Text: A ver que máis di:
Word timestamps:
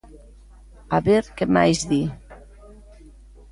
A 0.95 0.97
ver 1.07 1.23
que 1.35 1.45
máis 1.55 1.79
di: 1.89 2.03